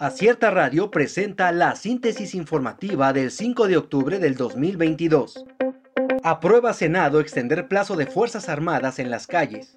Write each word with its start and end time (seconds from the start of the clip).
Acierta 0.00 0.52
Radio 0.52 0.92
presenta 0.92 1.50
la 1.50 1.74
síntesis 1.74 2.36
informativa 2.36 3.12
del 3.12 3.32
5 3.32 3.66
de 3.66 3.76
octubre 3.76 4.20
del 4.20 4.36
2022. 4.36 5.44
Aprueba 6.22 6.72
Senado 6.72 7.18
extender 7.18 7.66
plazo 7.66 7.96
de 7.96 8.06
Fuerzas 8.06 8.48
Armadas 8.48 9.00
en 9.00 9.10
las 9.10 9.26
calles. 9.26 9.76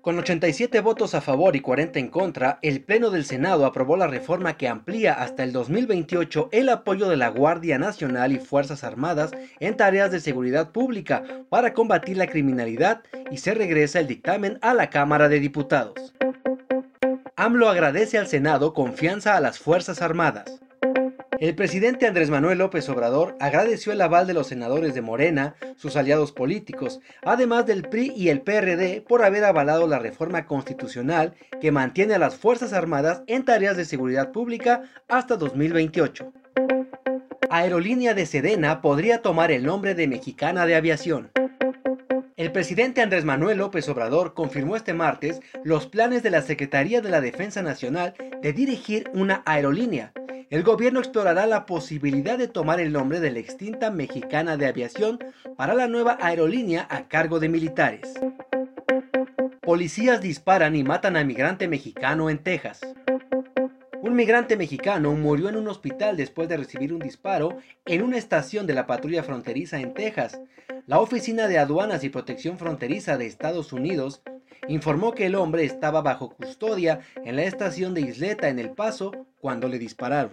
Con 0.00 0.18
87 0.18 0.80
votos 0.80 1.14
a 1.14 1.20
favor 1.20 1.56
y 1.56 1.60
40 1.60 1.98
en 1.98 2.08
contra, 2.08 2.58
el 2.62 2.82
Pleno 2.82 3.10
del 3.10 3.26
Senado 3.26 3.66
aprobó 3.66 3.98
la 3.98 4.06
reforma 4.06 4.56
que 4.56 4.66
amplía 4.66 5.12
hasta 5.12 5.42
el 5.42 5.52
2028 5.52 6.48
el 6.50 6.70
apoyo 6.70 7.06
de 7.10 7.18
la 7.18 7.28
Guardia 7.28 7.78
Nacional 7.78 8.32
y 8.32 8.38
Fuerzas 8.38 8.82
Armadas 8.82 9.32
en 9.60 9.76
tareas 9.76 10.10
de 10.10 10.20
seguridad 10.20 10.72
pública 10.72 11.22
para 11.50 11.74
combatir 11.74 12.16
la 12.16 12.28
criminalidad 12.28 13.02
y 13.30 13.36
se 13.36 13.52
regresa 13.52 14.00
el 14.00 14.06
dictamen 14.06 14.58
a 14.62 14.72
la 14.72 14.88
Cámara 14.88 15.28
de 15.28 15.38
Diputados. 15.38 16.14
AMLO 17.44 17.68
agradece 17.68 18.16
al 18.16 18.26
Senado 18.26 18.72
confianza 18.72 19.36
a 19.36 19.40
las 19.40 19.58
Fuerzas 19.58 20.00
Armadas. 20.00 20.62
El 21.38 21.54
presidente 21.54 22.06
Andrés 22.06 22.30
Manuel 22.30 22.56
López 22.56 22.88
Obrador 22.88 23.36
agradeció 23.38 23.92
el 23.92 24.00
aval 24.00 24.26
de 24.26 24.32
los 24.32 24.46
senadores 24.46 24.94
de 24.94 25.02
Morena, 25.02 25.54
sus 25.76 25.96
aliados 25.96 26.32
políticos, 26.32 27.00
además 27.22 27.66
del 27.66 27.82
PRI 27.82 28.14
y 28.16 28.30
el 28.30 28.40
PRD 28.40 29.04
por 29.06 29.22
haber 29.22 29.44
avalado 29.44 29.86
la 29.86 29.98
reforma 29.98 30.46
constitucional 30.46 31.34
que 31.60 31.70
mantiene 31.70 32.14
a 32.14 32.18
las 32.18 32.34
Fuerzas 32.34 32.72
Armadas 32.72 33.22
en 33.26 33.44
tareas 33.44 33.76
de 33.76 33.84
seguridad 33.84 34.32
pública 34.32 34.84
hasta 35.06 35.36
2028. 35.36 36.32
Aerolínea 37.50 38.14
de 38.14 38.24
Sedena 38.24 38.80
podría 38.80 39.20
tomar 39.20 39.52
el 39.52 39.66
nombre 39.66 39.94
de 39.94 40.08
Mexicana 40.08 40.64
de 40.64 40.76
Aviación. 40.76 41.30
El 42.36 42.50
presidente 42.50 43.00
Andrés 43.00 43.24
Manuel 43.24 43.58
López 43.58 43.88
Obrador 43.88 44.34
confirmó 44.34 44.74
este 44.74 44.92
martes 44.92 45.40
los 45.62 45.86
planes 45.86 46.24
de 46.24 46.30
la 46.30 46.42
Secretaría 46.42 47.00
de 47.00 47.08
la 47.08 47.20
Defensa 47.20 47.62
Nacional 47.62 48.14
de 48.42 48.52
dirigir 48.52 49.08
una 49.14 49.44
aerolínea. 49.46 50.12
El 50.50 50.64
gobierno 50.64 50.98
explorará 50.98 51.46
la 51.46 51.64
posibilidad 51.64 52.36
de 52.36 52.48
tomar 52.48 52.80
el 52.80 52.92
nombre 52.92 53.20
de 53.20 53.30
la 53.30 53.38
extinta 53.38 53.92
mexicana 53.92 54.56
de 54.56 54.66
aviación 54.66 55.20
para 55.56 55.74
la 55.74 55.86
nueva 55.86 56.18
aerolínea 56.20 56.88
a 56.90 57.06
cargo 57.06 57.38
de 57.38 57.48
militares. 57.48 58.14
Policías 59.60 60.20
disparan 60.20 60.74
y 60.74 60.82
matan 60.82 61.16
a 61.16 61.22
migrante 61.22 61.68
mexicano 61.68 62.30
en 62.30 62.38
Texas. 62.38 62.80
Un 64.04 64.16
migrante 64.16 64.58
mexicano 64.58 65.12
murió 65.14 65.48
en 65.48 65.56
un 65.56 65.66
hospital 65.66 66.18
después 66.18 66.46
de 66.46 66.58
recibir 66.58 66.92
un 66.92 66.98
disparo 66.98 67.56
en 67.86 68.02
una 68.02 68.18
estación 68.18 68.66
de 68.66 68.74
la 68.74 68.86
patrulla 68.86 69.22
fronteriza 69.22 69.80
en 69.80 69.94
Texas. 69.94 70.38
La 70.86 71.00
Oficina 71.00 71.48
de 71.48 71.56
Aduanas 71.56 72.04
y 72.04 72.10
Protección 72.10 72.58
Fronteriza 72.58 73.16
de 73.16 73.24
Estados 73.24 73.72
Unidos 73.72 74.20
informó 74.68 75.14
que 75.14 75.24
el 75.24 75.34
hombre 75.34 75.64
estaba 75.64 76.02
bajo 76.02 76.28
custodia 76.28 77.00
en 77.24 77.36
la 77.36 77.44
estación 77.44 77.94
de 77.94 78.02
Isleta 78.02 78.50
en 78.50 78.58
El 78.58 78.72
Paso 78.72 79.10
cuando 79.40 79.68
le 79.68 79.78
dispararon. 79.78 80.32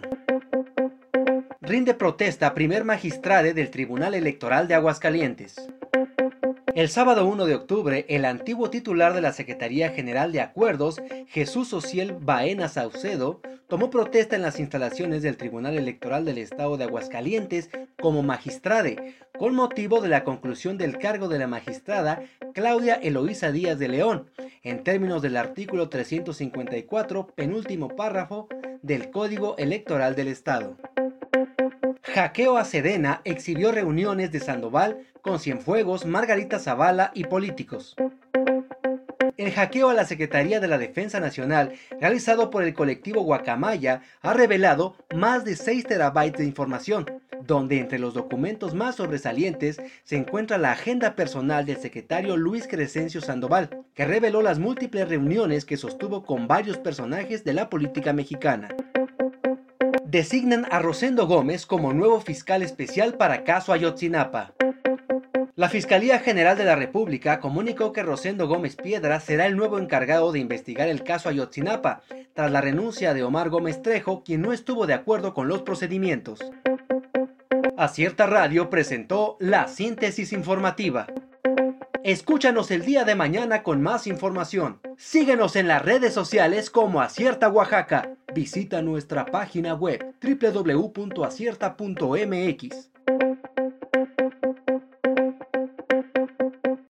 Rinde 1.62 1.94
protesta 1.94 2.52
primer 2.52 2.84
magistrade 2.84 3.54
del 3.54 3.70
Tribunal 3.70 4.14
Electoral 4.14 4.68
de 4.68 4.74
Aguascalientes. 4.74 5.56
El 6.74 6.88
sábado 6.88 7.26
1 7.26 7.44
de 7.44 7.54
octubre, 7.54 8.06
el 8.08 8.24
antiguo 8.24 8.70
titular 8.70 9.12
de 9.12 9.20
la 9.20 9.34
Secretaría 9.34 9.90
General 9.90 10.32
de 10.32 10.40
Acuerdos, 10.40 11.02
Jesús 11.28 11.70
Ociel 11.74 12.14
Baena 12.18 12.68
Saucedo, 12.68 13.42
tomó 13.68 13.90
protesta 13.90 14.36
en 14.36 14.42
las 14.42 14.58
instalaciones 14.58 15.22
del 15.22 15.36
Tribunal 15.36 15.76
Electoral 15.76 16.24
del 16.24 16.38
Estado 16.38 16.78
de 16.78 16.84
Aguascalientes 16.84 17.68
como 18.00 18.22
magistrade, 18.22 19.16
con 19.38 19.54
motivo 19.54 20.00
de 20.00 20.08
la 20.08 20.24
conclusión 20.24 20.78
del 20.78 20.96
cargo 20.96 21.28
de 21.28 21.38
la 21.38 21.46
magistrada 21.46 22.22
Claudia 22.54 22.94
Eloísa 22.94 23.52
Díaz 23.52 23.78
de 23.78 23.88
León, 23.88 24.30
en 24.62 24.82
términos 24.82 25.20
del 25.20 25.36
artículo 25.36 25.90
354, 25.90 27.26
penúltimo 27.34 27.88
párrafo 27.88 28.48
del 28.80 29.10
Código 29.10 29.56
Electoral 29.58 30.16
del 30.16 30.28
Estado. 30.28 30.78
Hackeo 32.14 32.58
a 32.58 32.64
Sedena 32.66 33.22
exhibió 33.24 33.72
reuniones 33.72 34.30
de 34.32 34.40
Sandoval 34.40 34.98
con 35.22 35.38
Cienfuegos, 35.38 36.04
Margarita 36.04 36.58
Zavala 36.58 37.10
y 37.14 37.24
políticos. 37.24 37.96
El 39.38 39.50
hackeo 39.50 39.88
a 39.88 39.94
la 39.94 40.04
Secretaría 40.04 40.60
de 40.60 40.68
la 40.68 40.76
Defensa 40.76 41.20
Nacional, 41.20 41.72
realizado 41.98 42.50
por 42.50 42.64
el 42.64 42.74
colectivo 42.74 43.22
Guacamaya, 43.22 44.02
ha 44.20 44.34
revelado 44.34 44.94
más 45.14 45.46
de 45.46 45.56
6 45.56 45.84
terabytes 45.84 46.38
de 46.38 46.44
información, 46.44 47.06
donde 47.40 47.78
entre 47.78 47.98
los 47.98 48.12
documentos 48.12 48.74
más 48.74 48.96
sobresalientes 48.96 49.80
se 50.04 50.16
encuentra 50.16 50.58
la 50.58 50.72
agenda 50.72 51.16
personal 51.16 51.64
del 51.64 51.78
secretario 51.78 52.36
Luis 52.36 52.68
Crescencio 52.68 53.22
Sandoval, 53.22 53.70
que 53.94 54.04
reveló 54.04 54.42
las 54.42 54.58
múltiples 54.58 55.08
reuniones 55.08 55.64
que 55.64 55.78
sostuvo 55.78 56.24
con 56.24 56.46
varios 56.46 56.76
personajes 56.76 57.42
de 57.42 57.54
la 57.54 57.70
política 57.70 58.12
mexicana 58.12 58.68
designan 60.12 60.66
a 60.70 60.78
Rosendo 60.78 61.26
Gómez 61.26 61.64
como 61.64 61.94
nuevo 61.94 62.20
fiscal 62.20 62.62
especial 62.62 63.14
para 63.14 63.44
caso 63.44 63.72
Ayotzinapa. 63.72 64.52
La 65.54 65.70
Fiscalía 65.70 66.18
General 66.18 66.54
de 66.54 66.66
la 66.66 66.76
República 66.76 67.40
comunicó 67.40 67.94
que 67.94 68.02
Rosendo 68.02 68.46
Gómez 68.46 68.76
Piedra 68.76 69.20
será 69.20 69.46
el 69.46 69.56
nuevo 69.56 69.78
encargado 69.78 70.30
de 70.30 70.38
investigar 70.38 70.88
el 70.88 71.02
caso 71.02 71.30
Ayotzinapa, 71.30 72.02
tras 72.34 72.52
la 72.52 72.60
renuncia 72.60 73.14
de 73.14 73.22
Omar 73.22 73.48
Gómez 73.48 73.80
Trejo, 73.80 74.22
quien 74.22 74.42
no 74.42 74.52
estuvo 74.52 74.86
de 74.86 74.92
acuerdo 74.92 75.32
con 75.32 75.48
los 75.48 75.62
procedimientos. 75.62 76.40
Acierta 77.78 78.26
Radio 78.26 78.68
presentó 78.68 79.38
la 79.40 79.66
síntesis 79.66 80.34
informativa. 80.34 81.06
Escúchanos 82.04 82.70
el 82.70 82.84
día 82.84 83.04
de 83.04 83.14
mañana 83.14 83.62
con 83.62 83.80
más 83.80 84.06
información. 84.06 84.78
Síguenos 85.04 85.56
en 85.56 85.66
las 85.66 85.82
redes 85.82 86.14
sociales 86.14 86.70
como 86.70 87.02
Acierta 87.02 87.48
Oaxaca. 87.48 88.14
Visita 88.32 88.82
nuestra 88.82 89.26
página 89.26 89.74
web 89.74 90.14
www.acierta.mx. 90.22 92.91